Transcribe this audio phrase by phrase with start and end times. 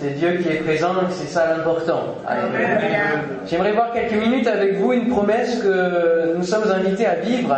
[0.00, 2.16] C'est Dieu qui est présent, c'est ça l'important.
[3.46, 7.56] J'aimerais voir quelques minutes avec vous une promesse que nous sommes invités à vivre.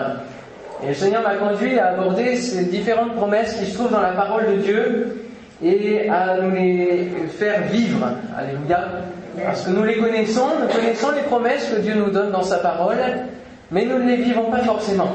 [0.82, 4.12] Et le Seigneur m'a conduit à aborder ces différentes promesses qui se trouvent dans la
[4.12, 5.22] parole de Dieu
[5.62, 8.08] et à nous les faire vivre.
[8.36, 8.88] Alléluia.
[9.44, 12.58] Parce que nous les connaissons, nous connaissons les promesses que Dieu nous donne dans sa
[12.58, 12.96] parole,
[13.70, 15.10] mais nous ne les vivons pas forcément.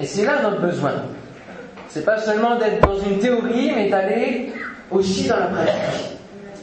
[0.00, 0.92] Et c'est là notre besoin.
[1.88, 4.52] C'est pas seulement d'être dans une théorie, mais d'aller
[4.92, 6.18] aussi dans la pratique.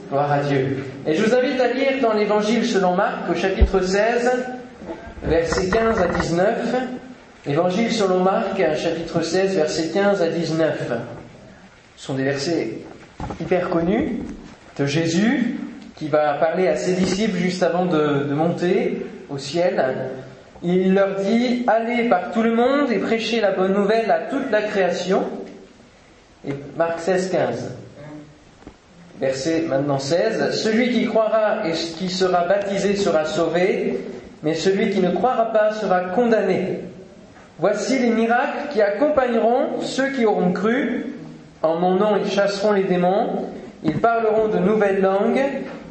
[0.09, 0.77] Gloire à Dieu.
[1.05, 4.31] Et je vous invite à lire dans l'évangile selon Marc au chapitre 16,
[5.23, 6.75] versets 15 à 19.
[7.45, 10.91] Évangile selon Marc, chapitre 16, versets 15 à 19.
[11.95, 12.79] Ce sont des versets
[13.39, 14.19] hyper connus
[14.77, 15.59] de Jésus
[15.95, 19.83] qui va parler à ses disciples juste avant de, de monter au ciel.
[20.63, 24.49] Il leur dit, allez par tout le monde et prêchez la bonne nouvelle à toute
[24.51, 25.23] la création.
[26.47, 27.78] Et Marc 16, 15.
[29.19, 30.51] Verset maintenant 16.
[30.51, 33.99] Celui qui croira et qui sera baptisé sera sauvé,
[34.43, 36.79] mais celui qui ne croira pas sera condamné.
[37.59, 41.07] Voici les miracles qui accompagneront ceux qui auront cru.
[41.61, 43.47] En mon nom, ils chasseront les démons,
[43.83, 45.43] ils parleront de nouvelles langues,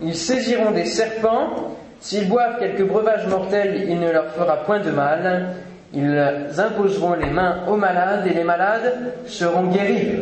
[0.03, 4.91] ils saisiront des serpents, s'ils boivent quelques breuvages mortels, il ne leur fera point de
[4.91, 5.49] mal,
[5.93, 6.19] ils
[6.57, 10.13] imposeront les mains aux malades et les malades seront guéris.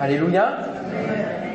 [0.00, 0.56] Alléluia.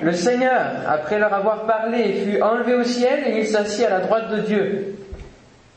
[0.01, 3.99] Le Seigneur, après leur avoir parlé, fut enlevé au ciel et il s'assit à la
[4.01, 4.95] droite de Dieu.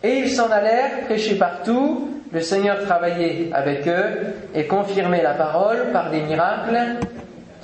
[0.02, 2.11] Et ils s'en allèrent prêcher partout.
[2.30, 6.98] Le Seigneur travaillait avec eux et confirmait la parole par des miracles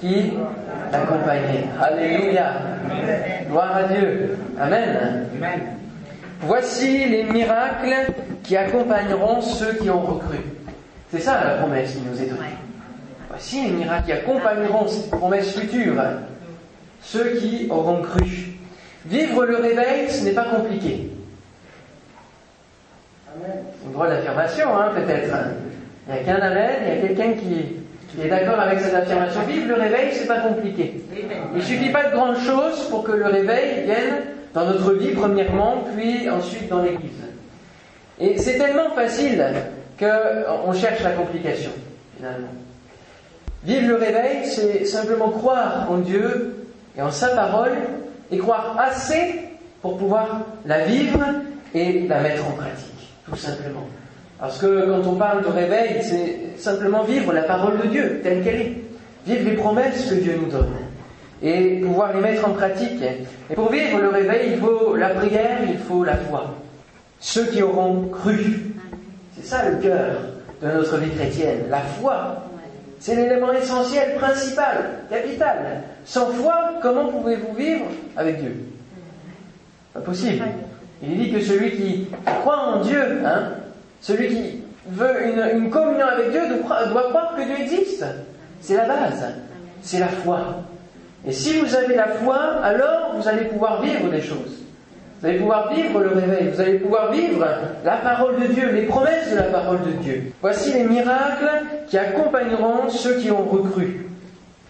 [0.01, 0.33] qui
[0.91, 1.67] l'accompagnaient.
[1.83, 2.53] Alléluia.
[3.47, 4.39] Gloire à Dieu.
[4.59, 5.27] Amen.
[6.41, 10.39] Voici les miracles qui accompagneront ceux qui ont recru.
[11.11, 12.57] C'est ça la promesse qui nous est donnée.
[13.35, 16.01] Voici les miracles qui accompagneront cette promesse future
[17.03, 18.55] ceux qui auront cru.
[19.07, 21.11] Vivre le réveil, ce n'est pas compliqué.
[23.85, 25.35] Une drôle d'affirmation, hein, peut-être.
[26.07, 29.41] Il n'y a qu'un amen, il y a quelqu'un qui, est d'accord avec cette affirmation.
[29.49, 31.03] Vivre le réveil, c'est pas compliqué.
[31.57, 34.23] Il suffit pas de grandes choses pour que le réveil vienne
[34.55, 37.11] dans notre vie, premièrement, puis ensuite dans l'Église.
[38.21, 39.45] Et c'est tellement facile
[39.99, 41.73] qu'on cherche la complication,
[42.17, 42.47] finalement.
[43.65, 46.55] Vivre le réveil, c'est simplement croire en Dieu
[46.97, 47.73] et en sa parole
[48.31, 49.37] et croire assez
[49.81, 51.21] pour pouvoir la vivre
[51.75, 53.87] et la mettre en pratique, tout simplement.
[54.39, 58.43] Parce que quand on parle de réveil, c'est simplement vivre la parole de Dieu telle
[58.43, 58.77] qu'elle est,
[59.27, 60.75] vivre les promesses que Dieu nous donne
[61.43, 63.03] et pouvoir les mettre en pratique.
[63.51, 66.55] Et pour vivre le réveil, il faut la prière, il faut la foi.
[67.21, 68.75] Ceux qui auront cru,
[69.37, 70.17] c'est ça le cœur
[70.63, 72.45] de notre vie chrétienne, la foi.
[73.05, 74.77] C'est l'élément essentiel, principal,
[75.11, 75.83] capital.
[76.07, 77.85] Sans foi, comment pouvez-vous vivre
[78.17, 78.65] avec Dieu?
[79.93, 80.43] Pas possible.
[81.03, 83.51] Il dit que celui qui croit en Dieu, hein,
[84.01, 88.07] celui qui veut une, communion avec Dieu doit, doit croire que Dieu existe.
[88.63, 89.23] C'est la base.
[89.83, 90.63] C'est la foi.
[91.27, 94.64] Et si vous avez la foi, alors vous allez pouvoir vivre des choses.
[95.25, 97.47] Vous allez pouvoir vivre le réveil, vous allez pouvoir vivre
[97.83, 100.25] la parole de Dieu, les promesses de la parole de Dieu.
[100.43, 104.07] Voici les miracles qui accompagneront ceux qui ont recru.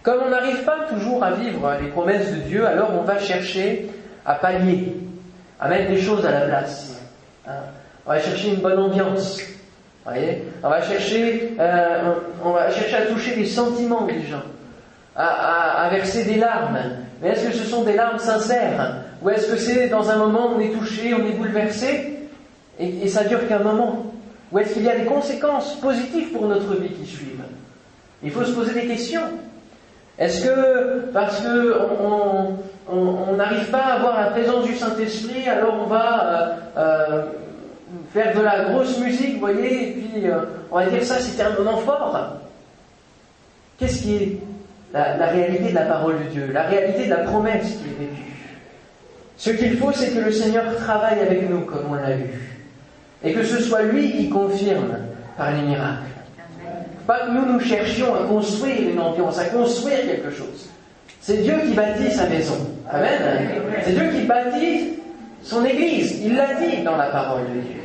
[0.01, 3.89] Comme on n'arrive pas toujours à vivre les promesses de Dieu, alors on va chercher
[4.25, 4.95] à pallier,
[5.59, 7.01] à mettre des choses à la place.
[7.45, 7.51] Hein.
[8.05, 9.41] On va chercher une bonne ambiance.
[10.05, 12.13] Voyez on va chercher, euh,
[12.45, 14.43] on va chercher à toucher les sentiments des gens,
[15.17, 16.79] à, verser des larmes.
[17.21, 19.01] Mais est-ce que ce sont des larmes sincères?
[19.21, 22.17] Ou est-ce que c'est dans un moment où on est touché, on est bouleversé,
[22.79, 24.13] et, et ça dure qu'un moment
[24.51, 27.43] Ou est-ce qu'il y a des conséquences positives pour notre vie qui suivent
[28.23, 29.21] Il faut se poser des questions.
[30.17, 31.73] Est-ce que parce que
[32.87, 37.23] on n'arrive pas à avoir la présence du Saint-Esprit, alors on va euh, euh,
[38.13, 40.39] faire de la grosse musique, vous voyez, et puis euh,
[40.71, 42.17] on va dire ça c'était un moment fort.
[43.77, 44.37] Qu'est-ce qui est
[44.93, 48.05] la, la, réalité de la parole de Dieu, la réalité de la promesse qui est
[48.05, 48.34] vécue
[49.37, 52.29] Ce qu'il faut, c'est que le Seigneur travaille avec nous, comme on l'a vu,
[53.23, 54.97] et que ce soit lui qui confirme
[55.37, 56.03] par les miracles.
[57.05, 60.69] Pas que nous nous cherchions à construire une ambiance, à construire quelque chose.
[61.21, 62.55] C'est Dieu qui bâtit sa maison.
[62.89, 63.19] Amen.
[63.83, 64.93] C'est Dieu qui bâtit
[65.41, 66.19] son Église.
[66.23, 67.81] Il l'a dit dans la parole de Dieu.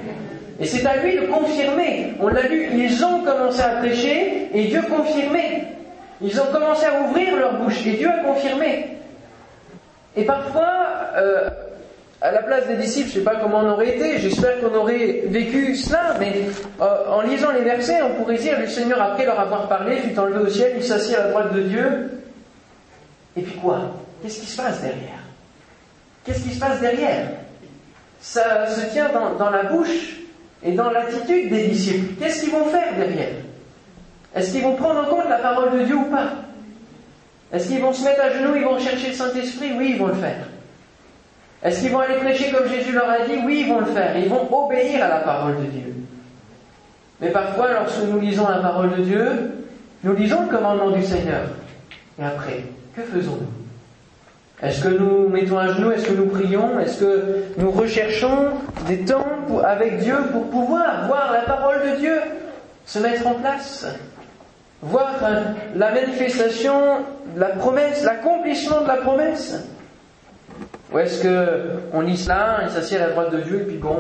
[0.61, 2.14] Et c'est à lui de confirmer.
[2.20, 5.64] On l'a lu, ils ont commencé à prêcher et Dieu confirmait.
[6.23, 9.00] Ils ont commencé à ouvrir leur bouche et Dieu a confirmé.
[10.16, 11.48] Et parfois, euh,
[12.20, 14.74] à la place des disciples, je ne sais pas comment on aurait été, j'espère qu'on
[14.74, 16.32] aurait vécu cela, mais
[16.80, 20.18] euh, en lisant les versets, on pourrait dire, le Seigneur, après leur avoir parlé, fut
[20.18, 22.10] enlevé au ciel, il s'assit à la droite de Dieu,
[23.36, 23.80] et puis quoi?
[24.22, 25.20] Qu'est-ce qui se passe derrière?
[26.24, 27.28] Qu'est-ce qui se passe derrière?
[28.20, 30.18] Ça se tient dans, dans la bouche
[30.62, 32.20] et dans l'attitude des disciples.
[32.20, 33.36] Qu'est-ce qu'ils vont faire derrière?
[34.34, 36.32] Est-ce qu'ils vont prendre en compte la parole de Dieu ou pas?
[37.52, 40.08] Est-ce qu'ils vont se mettre à genoux, ils vont chercher le Saint-Esprit Oui, ils vont
[40.08, 40.47] le faire.
[41.62, 44.17] Est-ce qu'ils vont aller prêcher comme Jésus leur a dit Oui, ils vont le faire.
[44.17, 45.94] Ils vont obéir à la parole de Dieu.
[47.20, 49.52] Mais parfois, lorsque nous lisons la parole de Dieu,
[50.05, 51.43] nous lisons le commandement du Seigneur.
[52.19, 52.64] Et après,
[52.97, 57.70] que faisons-nous Est-ce que nous mettons à genoux Est-ce que nous prions Est-ce que nous
[57.70, 58.50] recherchons
[58.87, 59.26] des temps
[59.64, 62.19] avec Dieu pour pouvoir voir la parole de Dieu
[62.87, 63.87] se mettre en place
[64.82, 65.14] Voir
[65.74, 67.04] la manifestation
[67.36, 69.54] la promesse, l'accomplissement de la promesse
[70.92, 73.76] Ou est-ce que on lit cela, il s'assied à la droite de Dieu et puis
[73.76, 73.96] bon,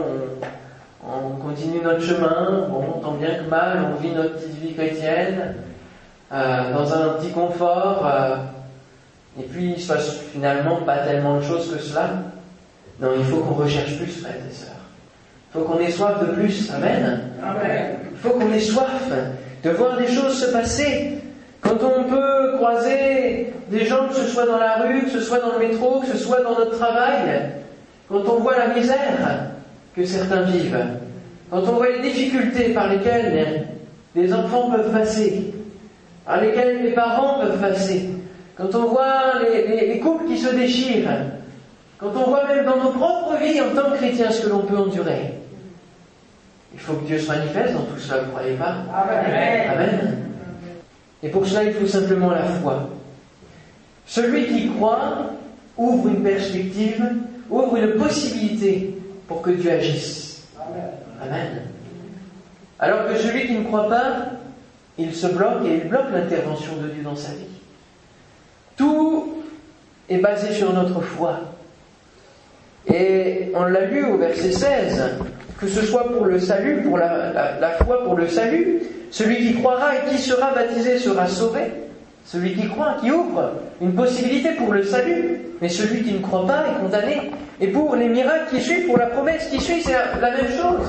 [1.06, 5.54] on, continue notre chemin, bon, tant bien que mal, on vit notre petite vie chrétienne,
[6.32, 8.36] euh, dans un petit confort, euh,
[9.38, 12.10] et puis il se passe finalement pas tellement de choses que cela.
[13.00, 14.68] Non, il faut qu'on recherche plus, frères et sœurs.
[15.48, 16.70] Il faut qu'on ait soif de plus.
[16.70, 17.30] Amen.
[17.42, 17.96] Amen.
[18.10, 19.10] Il faut qu'on ait soif
[19.62, 21.18] de voir des choses se passer.
[21.60, 25.40] Quand on peut croiser des gens, que ce soit dans la rue, que ce soit
[25.40, 27.52] dans le métro, que ce soit dans notre travail,
[28.08, 29.50] quand on voit la misère
[29.94, 30.84] que certains vivent,
[31.50, 33.66] quand on voit les difficultés par lesquelles
[34.14, 35.52] les enfants peuvent passer,
[36.24, 38.08] par lesquels les parents peuvent passer,
[38.56, 41.10] quand on voit les, couples qui se déchirent,
[41.98, 44.60] quand on voit même dans nos propres vies en tant que chrétiens ce que l'on
[44.60, 45.34] peut endurer,
[46.72, 49.70] il faut que Dieu se manifeste dans tout cela, vous ne croyez pas Amen.
[49.70, 50.18] Amen.
[51.22, 52.88] Et pour cela, il faut simplement la foi.
[54.06, 55.30] Celui qui croit
[55.76, 57.04] ouvre une perspective,
[57.50, 58.96] ouvre une possibilité
[59.28, 60.48] pour que Dieu agisse.
[61.22, 61.62] Amen.
[62.78, 64.40] Alors que celui qui ne croit pas
[65.00, 67.46] il se bloque et il bloque l'intervention de Dieu dans sa vie.
[68.76, 69.42] Tout
[70.08, 71.40] est basé sur notre foi.
[72.86, 75.02] Et on l'a lu au verset 16,
[75.60, 78.80] que ce soit pour le salut, pour la, foi pour le salut,
[79.10, 81.72] celui qui croira et qui sera baptisé sera sauvé.
[82.24, 86.46] Celui qui croit, qui ouvre une possibilité pour le salut, mais celui qui ne croit
[86.46, 87.30] pas est condamné.
[87.60, 90.88] Et pour les miracles qui suivent, pour la promesse qui suit, c'est la même chose.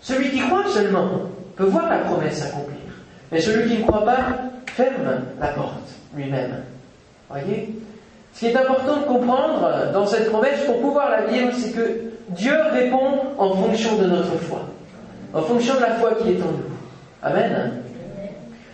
[0.00, 1.08] Celui qui croit seulement
[1.56, 2.74] peut voir la promesse accomplie.
[3.30, 4.26] Mais celui qui ne croit pas
[4.66, 6.62] ferme la porte lui-même.
[7.28, 7.74] Voyez?
[8.32, 12.10] Ce qui est important de comprendre dans cette promesse pour pouvoir la vivre, c'est que
[12.30, 14.60] Dieu répond en fonction de notre foi,
[15.34, 16.70] en fonction de la foi qui est en nous.
[17.22, 17.82] Amen.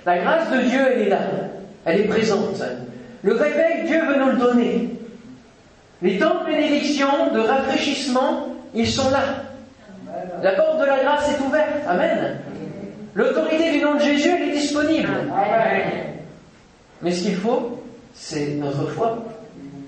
[0.05, 1.19] La grâce de Dieu, elle est là,
[1.85, 2.63] elle est présente.
[3.23, 4.91] Le réveil, Dieu veut nous le donner.
[6.03, 9.23] Les temps de bénédiction, de rafraîchissement, ils sont là.
[10.43, 11.87] La porte de la grâce est ouverte.
[11.89, 12.39] Amen.
[13.15, 15.09] L'autorité du nom de Jésus, elle est disponible.
[17.01, 17.83] Mais ce qu'il faut,
[18.15, 19.19] c'est notre foi.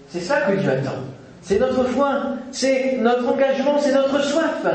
[0.09, 1.03] C'est ça que Dieu attend.
[1.49, 4.67] C'est notre foi, c'est notre engagement, c'est notre soif,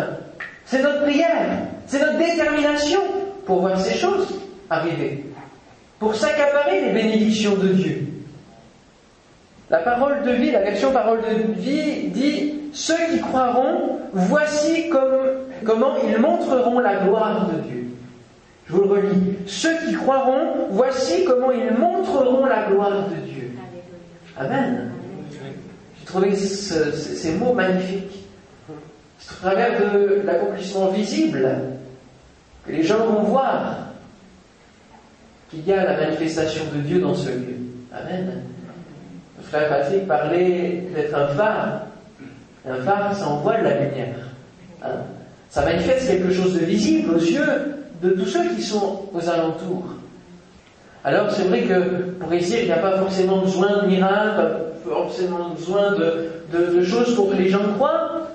[0.66, 3.00] c'est notre prière, c'est notre détermination
[3.46, 4.40] pour voir ces choses
[4.72, 5.24] arriver,
[6.00, 8.08] pour s'accaparer les bénédictions de Dieu.
[9.70, 15.98] La parole de vie, la version parole de vie dit Ceux qui croiront, voici comment
[16.04, 17.86] ils montreront la gloire de Dieu.
[18.66, 19.38] Je vous le relis.
[19.46, 23.52] Ceux qui croiront, voici comment ils montreront la gloire de Dieu.
[24.36, 24.93] Amen.
[26.14, 28.26] J'ai trouvé ces mots magnifiques.
[29.18, 31.50] C'est au travers de l'accomplissement visible
[32.66, 33.78] que les gens vont voir
[35.50, 37.56] qu'il y a la manifestation de Dieu dans ce lieu.
[37.92, 38.44] Amen.
[39.38, 41.82] Le frère Patrick parlait d'être un phare.
[42.68, 44.16] Un phare, ça envoie de la lumière.
[44.84, 44.90] Hein.
[45.50, 49.96] ça manifeste quelque chose de visible aux yeux, de tous ceux qui sont aux alentours.
[51.04, 54.90] Alors c'est vrai que pour réussir, il n'y a pas forcément besoin de miracles, pas
[54.90, 58.28] forcément besoin de, choses pour que les gens croient.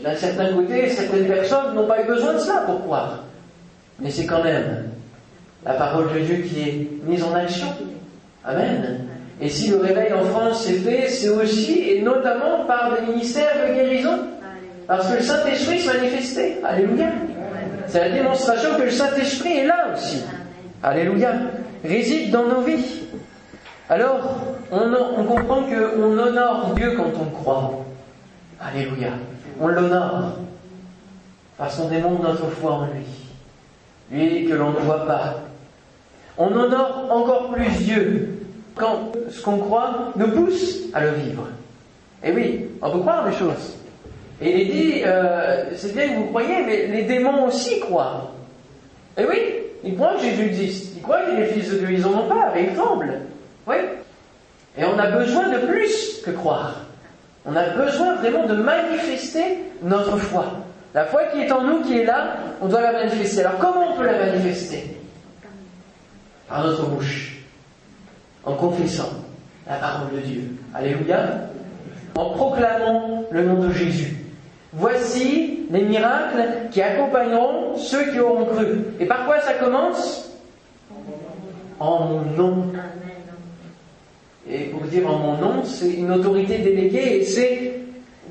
[0.00, 3.24] D'un certain côté, certaines personnes n'ont pas eu besoin de cela pour croire.
[3.98, 4.84] Mais c'est quand même
[5.64, 7.66] la parole de Dieu qui est mise en action.
[8.44, 9.00] Amen.
[9.40, 13.68] Et si le réveil en France s'est fait, c'est aussi et notamment par des ministères
[13.68, 14.18] de guérison.
[14.86, 16.58] Parce que le Saint-Esprit se manifestait.
[16.64, 17.06] Alléluia.
[17.86, 20.24] C'est la démonstration que le Saint-Esprit est là aussi.
[20.82, 21.32] Alléluia.
[21.84, 23.02] Réside dans nos vies.
[23.88, 24.20] Alors,
[24.70, 27.84] on, on comprend qu'on honore Dieu quand on croit.
[28.60, 29.10] Alléluia.
[29.60, 30.32] On l'honore.
[31.56, 33.06] Parce qu'on démontre notre foi en lui.
[34.10, 35.36] Lui que l'on ne voit pas.
[36.38, 38.40] On honore encore plus Dieu
[38.74, 41.46] quand ce qu'on croit nous pousse à le vivre.
[42.22, 43.76] Et oui, on peut croire des choses.
[44.40, 48.32] Et il dit, euh, c'est bien que vous croyez, mais les démons aussi croient.
[49.18, 50.96] Et oui, ils croient que Jésus existe.
[50.96, 51.92] Ils croient qu'il est fils de Dieu.
[51.92, 53.20] Ils en ont peur et ils tremblent.
[53.66, 53.76] Oui.
[54.78, 56.76] Et on a besoin de plus que croire.
[57.44, 60.46] On a besoin vraiment de manifester notre foi.
[60.94, 63.40] La foi qui est en nous, qui est là, on doit la manifester.
[63.44, 64.96] Alors comment on peut la manifester?
[66.48, 67.38] Par notre bouche,
[68.44, 69.10] en confessant
[69.66, 70.42] la parole de Dieu.
[70.74, 71.48] Alléluia.
[72.16, 74.16] En proclamant le nom de Jésus.
[74.72, 78.84] Voici les miracles qui accompagneront ceux qui auront cru.
[78.98, 80.30] Et par quoi ça commence?
[81.78, 82.66] En mon nom.
[84.50, 87.80] Et pour dire en mon nom, c'est une autorité déléguée et c'est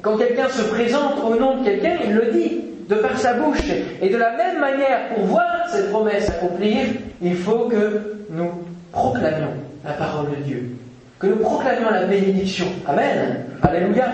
[0.01, 3.71] quand quelqu'un se présente au nom de quelqu'un, il le dit de par sa bouche.
[4.01, 6.87] Et de la même manière, pour voir cette promesse accomplir,
[7.21, 8.51] il faut que nous
[8.91, 9.53] proclamions
[9.85, 10.75] la parole de Dieu.
[11.19, 12.65] Que nous proclamions la bénédiction.
[12.87, 13.45] Amen.
[13.61, 14.05] Alléluia.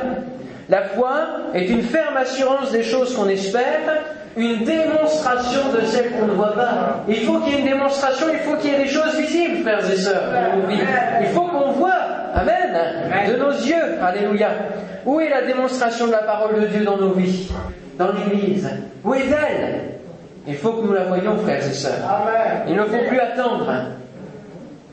[0.69, 1.13] La foi
[1.53, 3.79] est une ferme assurance des choses qu'on espère,
[4.35, 7.03] une démonstration de celles qu'on ne voit pas.
[7.07, 9.61] Il faut qu'il y ait une démonstration, il faut qu'il y ait des choses visibles,
[9.61, 10.81] frères et sœurs, dans nos vies.
[11.21, 11.93] Il faut qu'on voit,
[12.33, 12.77] Amen,
[13.29, 14.01] de nos yeux.
[14.01, 14.49] Alléluia.
[15.05, 17.49] Où est la démonstration de la parole de Dieu dans nos vies?
[17.97, 18.69] Dans l'Église.
[19.03, 19.91] Où est-elle
[20.47, 21.93] Il faut que nous la voyions, frères et sœurs.
[22.67, 23.71] Il ne faut plus attendre.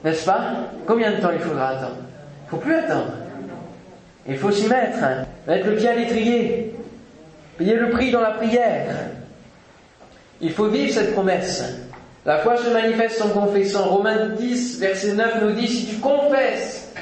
[0.04, 0.40] N'est-ce pas?
[0.86, 1.96] Combien de temps il faudra attendre?
[1.98, 3.12] Il ne faut plus attendre.
[4.28, 4.98] Il faut s'y mettre,
[5.46, 6.74] mettre le pied à l'étrier,
[7.58, 8.94] payer le prix dans la prière.
[10.40, 11.64] Il faut vivre cette promesse.
[12.24, 13.84] La foi se manifeste en confessant.
[13.84, 16.92] Romains 10, verset 9 nous dit, si tu confesses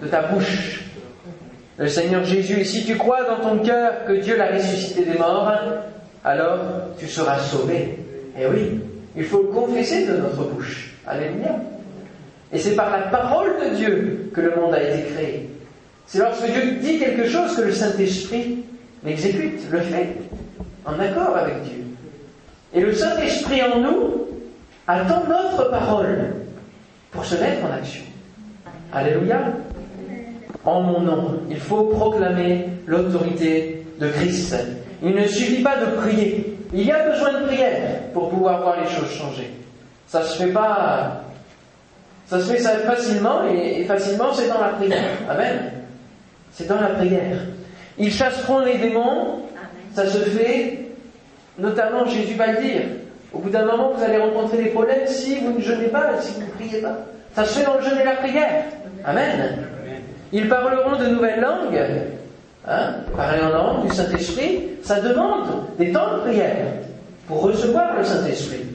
[0.00, 0.84] de ta bouche
[1.76, 5.18] le Seigneur Jésus, et si tu crois dans ton cœur que Dieu l'a ressuscité des
[5.18, 5.50] morts,
[6.24, 6.58] alors
[6.98, 7.98] tu seras sauvé.
[8.36, 8.80] Et eh oui,
[9.16, 10.94] il faut confesser de notre bouche.
[11.06, 11.56] Alléluia.
[12.52, 15.50] Et c'est par la parole de Dieu que le monde a été créé.
[16.10, 18.64] C'est lorsque Dieu dit quelque chose que le Saint-Esprit
[19.04, 20.16] l'exécute, le fait,
[20.84, 21.84] en accord avec Dieu.
[22.74, 24.26] Et le Saint-Esprit en nous
[24.88, 26.34] attend notre parole
[27.12, 28.02] pour se mettre en action.
[28.92, 29.52] Alléluia.
[30.64, 34.56] En mon nom, il faut proclamer l'autorité de Christ.
[35.04, 36.58] Il ne suffit pas de prier.
[36.74, 39.48] Il y a besoin de prière pour pouvoir voir les choses changer.
[40.08, 41.22] Ça se fait pas,
[42.26, 45.04] ça se fait facilement et facilement c'est dans la prière.
[45.30, 45.79] Amen.
[46.52, 47.38] C'est dans la prière.
[47.98, 49.42] Ils chasseront les démons,
[49.94, 50.78] ça se fait,
[51.58, 52.82] notamment Jésus va le dire.
[53.32, 56.34] Au bout d'un moment, vous allez rencontrer des problèmes si vous ne jeûnez pas, si
[56.34, 56.96] vous ne priez pas.
[57.34, 58.64] Ça se fait dans le jeûne et la prière.
[59.04, 59.58] Amen.
[60.32, 61.80] Ils parleront de nouvelles langues.
[62.66, 65.46] Hein, parler en langue du Saint-Esprit, ça demande
[65.78, 66.66] des temps de prière
[67.26, 68.66] pour recevoir le Saint-Esprit.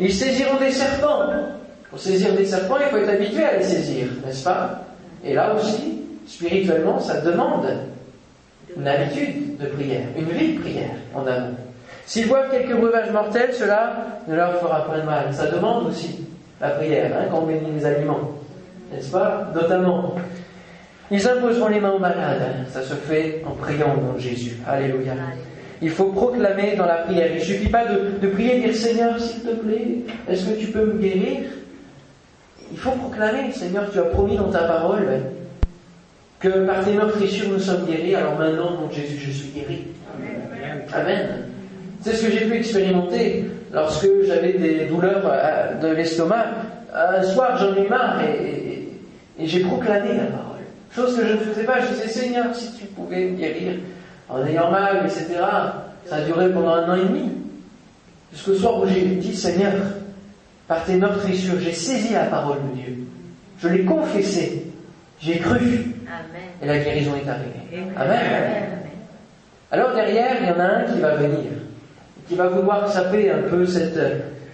[0.00, 1.28] Ils saisiront des serpents.
[1.90, 4.80] Pour saisir des serpents, il faut être habitué à les saisir, n'est-ce pas?
[5.24, 7.66] Et là aussi, spirituellement, ça demande
[8.76, 11.54] une habitude de prière, une vie de prière en amont.
[12.06, 13.96] S'ils voient quelques breuvages mortels, cela
[14.28, 15.32] ne leur fera pas de mal.
[15.32, 16.24] Ça demande aussi
[16.60, 18.32] la prière, hein, quand on bénit les aliments,
[18.92, 19.50] n'est-ce pas?
[19.54, 20.14] Notamment,
[21.10, 22.66] ils imposeront les mains aux malades.
[22.70, 24.58] Ça se fait en priant au nom de Jésus.
[24.66, 25.12] Alléluia.
[25.82, 27.28] Il faut proclamer dans la prière.
[27.32, 30.58] Il ne suffit pas de, de prier et dire Seigneur, s'il te plaît, est-ce que
[30.58, 31.40] tu peux me guérir?
[32.70, 35.06] Il faut proclamer, Seigneur, tu as promis dans ta parole
[36.44, 39.84] que par tes meurtrissures nous sommes guéris, alors maintenant, mon Jésus, je suis guéri.
[40.92, 41.26] Amen.
[42.02, 46.44] C'est ce que j'ai pu expérimenter lorsque j'avais des douleurs euh, de l'estomac.
[46.94, 48.90] Un soir, j'en ai marre et,
[49.40, 50.60] j'ai proclamé la parole.
[50.94, 51.80] Chose que je ne faisais pas.
[51.80, 53.72] Je disais, Seigneur, si tu pouvais me guérir
[54.28, 55.40] en ayant mal, etc.
[56.06, 57.30] Ça a duré pendant un an et demi.
[58.32, 59.72] Jusqu'au soir où j'ai dit, Seigneur,
[60.68, 62.98] par tes meurtrissures, j'ai saisi la parole de Dieu.
[63.58, 64.66] Je l'ai confessé.
[65.20, 65.93] J'ai cru.
[66.62, 67.92] Et la guérison est arrivée.
[67.96, 68.84] Amen.
[69.70, 71.50] Alors derrière, il y en a un qui va venir,
[72.28, 73.98] qui va vouloir saper un peu cette,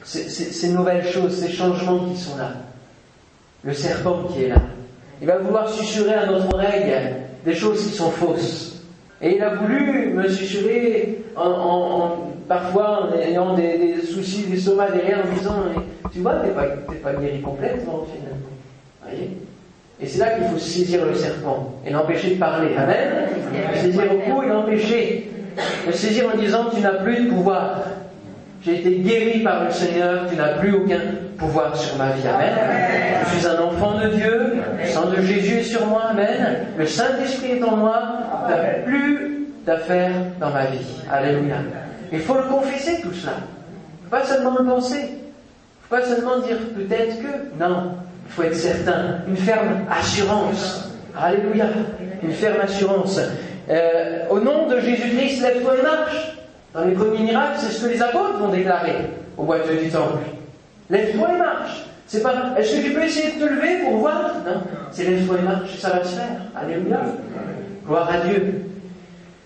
[0.02, 2.52] ces, nouvelles choses, ces changements qui sont là.
[3.62, 4.62] Le serpent qui est là.
[5.20, 6.94] Il va vouloir susurrer à notre oreille
[7.44, 8.82] des choses qui sont fausses.
[9.20, 12.16] Et il a voulu me susurrer en,
[12.48, 15.56] parfois en ayant des, soucis d'estomac derrière en disant
[16.12, 16.64] Tu vois, t'es pas,
[17.02, 18.48] pas guéri complètement finalement.
[19.02, 19.36] Voyez?
[20.02, 22.70] Et c'est là qu'il faut saisir le serpent et l'empêcher de parler.
[22.76, 23.28] Amen.
[23.74, 25.30] Saisir au cou et l'empêcher.
[25.86, 27.82] Le saisir en disant tu n'as plus de pouvoir.
[28.62, 31.00] J'ai été guéri par le Seigneur, tu n'as plus aucun
[31.38, 32.26] pouvoir sur ma vie.
[32.26, 32.54] Amen.
[33.24, 36.02] Je suis un enfant de Dieu, le sang de Jésus est sur moi.
[36.10, 36.66] Amen.
[36.76, 38.02] Le Saint-Esprit est en moi,
[38.46, 40.86] tu n'as plus d'affaires dans ma vie.
[41.10, 41.56] Alléluia.
[42.12, 43.34] Il faut le confesser tout cela.
[44.10, 45.10] Pas seulement le penser.
[45.88, 47.58] Pas seulement dire peut-être que.
[47.58, 47.94] Non.
[48.30, 49.18] Il faut être certain.
[49.26, 50.88] Une ferme assurance.
[51.18, 51.66] Alléluia.
[52.22, 53.20] Une ferme assurance.
[53.68, 56.36] Euh, au nom de Jésus-Christ, lève-toi et marche.
[56.72, 60.18] Dans les premiers miracles, c'est ce que les apôtres vont déclarer au boiteux du temple.
[60.88, 61.84] Lève-toi et marche.
[62.06, 64.34] C'est pas, est-ce que tu peux essayer de te lever pour voir?
[64.46, 64.62] Non.
[64.92, 66.40] C'est lève-toi et marche, ça va se faire.
[66.54, 67.00] Alléluia.
[67.84, 68.64] Gloire à Dieu.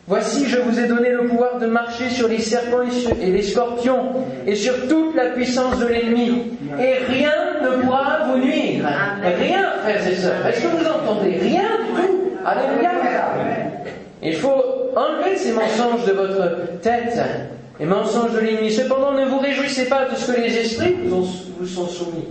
[0.07, 2.83] Voici, je vous ai donné le pouvoir de marcher sur les serpents
[3.19, 6.53] et les scorpions et sur toute la puissance de l'ennemi.
[6.79, 7.33] Et rien
[7.65, 8.87] ne pourra vous nuire.
[9.23, 10.47] Rien, frères et sœurs.
[10.47, 12.21] Est-ce que vous entendez Rien du tout?
[12.45, 12.91] Alléluia.
[14.23, 14.63] Il faut
[14.97, 17.21] enlever ces mensonges de votre tête,
[17.79, 18.73] les mensonges de l'ennemi.
[18.73, 21.27] Cependant, ne vous réjouissez pas de ce que les esprits vous,
[21.59, 22.29] vous sont soumis.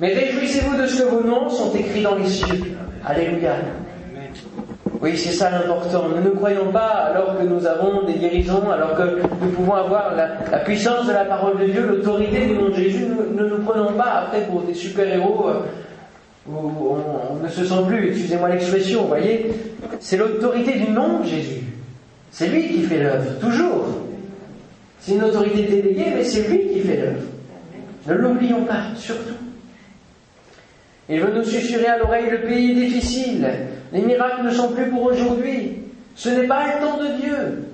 [0.00, 2.76] Mais réjouissez-vous de ce que vos noms sont écrits dans les cieux.
[3.04, 3.56] Alléluia.
[5.00, 6.08] Oui, c'est ça l'important.
[6.08, 10.14] Nous ne croyons pas, alors que nous avons des guérisons, alors que nous pouvons avoir
[10.16, 13.58] la, puissance de la parole de Dieu, l'autorité du nom de Jésus, nous, ne nous
[13.58, 15.60] prenons pas après pour des super-héros euh,
[16.50, 16.96] où
[17.30, 19.52] on, ne se sent plus, excusez-moi l'expression, vous voyez.
[20.00, 21.62] C'est l'autorité du nom de Jésus.
[22.32, 23.86] C'est lui qui fait l'œuvre, toujours.
[25.00, 27.22] C'est une autorité déléguée, mais c'est lui qui fait l'œuvre.
[28.08, 29.34] Ne l'oublions pas, surtout.
[31.08, 33.48] Il veut nous susurrer à l'oreille le pays difficile.
[33.92, 35.78] Les miracles ne sont plus pour aujourd'hui.
[36.14, 37.68] Ce n'est pas le temps de Dieu.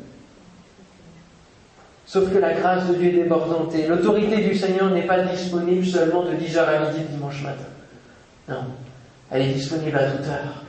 [2.06, 6.22] Sauf que la grâce de Dieu est débordante l'autorité du Seigneur n'est pas disponible seulement
[6.22, 7.64] de 10h à midi dimanche matin.
[8.48, 8.66] Non,
[9.30, 10.62] elle est disponible à toute heure.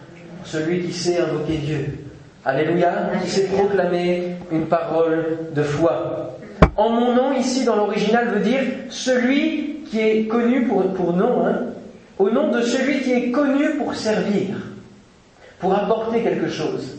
[0.46, 2.00] Celui qui sait invoquer Dieu.
[2.46, 6.38] Alléluia, qui sait proclamer une parole de foi.
[6.78, 11.46] En mon nom, ici dans l'original, veut dire celui qui est connu pour, pour nom,
[11.46, 11.60] hein,
[12.18, 14.56] au nom de celui qui est connu pour servir,
[15.60, 16.98] pour apporter quelque chose.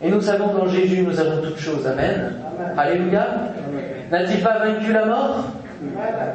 [0.00, 1.86] Et nous savons qu'en Jésus, nous avons toutes choses.
[1.86, 2.32] Amen.
[2.76, 3.26] Alléluia.
[4.10, 5.44] N'a-t-il pas vaincu la mort?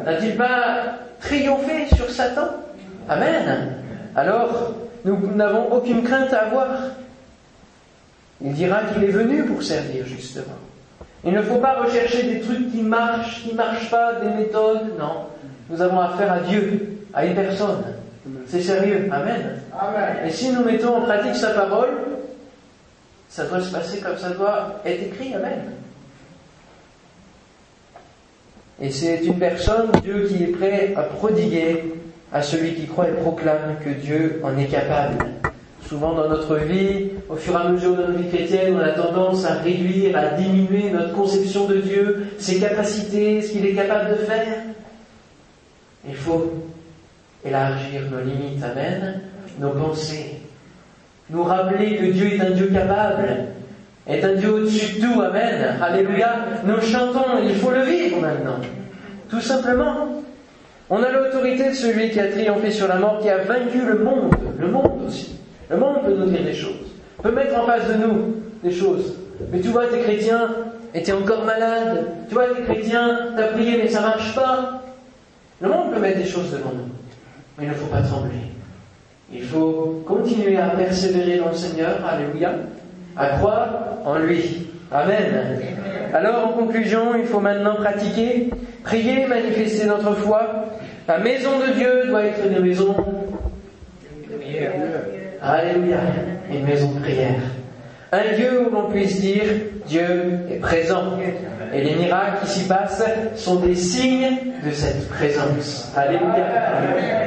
[0.06, 2.50] N'a-t-il pas triomphé sur Satan?
[3.08, 3.78] Amen.
[4.16, 4.74] Alors,
[5.06, 6.70] nous n'avons aucune crainte à avoir.
[8.42, 10.60] Il dira qu'il est venu pour servir, justement.
[11.24, 14.98] Il ne faut pas rechercher des trucs qui marchent, qui ne marchent pas, des méthodes.
[15.00, 15.28] Non.
[15.70, 17.84] Nous avons affaire à Dieu, à une personne.
[18.48, 19.10] C'est sérieux.
[19.12, 19.60] Amen.
[20.26, 21.90] Et si nous mettons en pratique sa parole,
[23.30, 25.34] ça doit se passer comme ça doit être écrit.
[25.34, 25.62] Amen.
[28.82, 31.94] Et c'est une personne, Dieu, qui est prêt à prodiguer
[32.32, 35.26] à celui qui croit et proclame que Dieu en est capable.
[35.88, 38.90] Souvent dans notre vie, au fur et à mesure de notre vie chrétienne, on a
[38.90, 44.12] tendance à réduire, à diminuer notre conception de Dieu, ses capacités, ce qu'il est capable
[44.12, 44.64] de faire.
[46.08, 46.54] Il faut
[47.46, 49.22] élargir nos limites, amen,
[49.60, 50.40] nos pensées,
[51.30, 53.28] nous rappeler que Dieu est un Dieu capable,
[54.08, 58.58] est un Dieu au-dessus de tout, amen, alléluia, nous chantons, il faut le vivre maintenant,
[59.30, 60.08] tout simplement.
[60.90, 64.00] On a l'autorité de celui qui a triomphé sur la mort, qui a vaincu le
[64.00, 65.36] monde, le monde aussi.
[65.70, 69.16] Le monde peut nous dire des choses, peut mettre en face de nous des choses.
[69.52, 70.50] Mais tu vois, tes chrétiens
[70.94, 74.82] étaient encore malades, tu vois, tes chrétiens, t'as prié mais ça marche pas.
[75.62, 76.90] Le monde peut mettre des choses devant nous.
[77.58, 78.38] Mais il ne faut pas trembler.
[79.32, 82.54] Il faut continuer à persévérer dans le Seigneur, alléluia,
[83.18, 83.70] à croire
[84.06, 84.68] en lui.
[84.92, 85.60] Amen.
[86.14, 88.50] Alors, en conclusion, il faut maintenant pratiquer,
[88.84, 90.66] prier, manifester notre foi.
[91.08, 94.34] La maison de Dieu doit être une maison de.
[95.42, 95.98] Alléluia.
[96.52, 97.36] Une maison de prière.
[98.14, 99.42] Un lieu où l'on puisse dire
[99.88, 101.18] Dieu est présent.
[101.74, 103.04] Et les miracles qui s'y passent
[103.36, 105.92] sont des signes de cette présence.
[105.98, 106.46] Alléluia.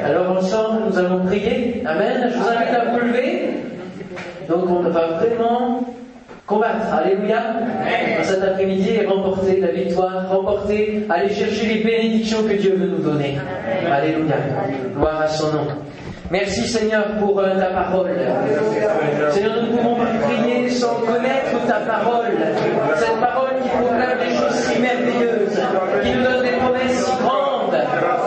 [0.05, 1.83] Alors ensemble, nous allons prier.
[1.85, 2.31] Amen.
[2.33, 3.49] Je vous invite à vous lever.
[4.49, 5.85] Donc on va vraiment
[6.46, 6.94] combattre.
[6.94, 7.42] Alléluia.
[8.22, 13.03] Cet après-midi et remporter la victoire, remporter, aller chercher les bénédictions que Dieu veut nous
[13.03, 13.38] donner.
[13.90, 14.37] Alléluia.
[14.94, 15.66] Gloire à son nom.
[16.31, 18.11] Merci Seigneur pour euh, ta parole.
[19.31, 22.37] Seigneur, nous ne pouvons pas prier sans connaître ta parole.
[22.97, 25.61] Cette parole qui proclame des choses si merveilleuses,
[26.03, 28.26] qui nous donne des promesses si grandes.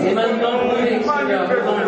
[0.00, 1.87] 你们都不一定是样。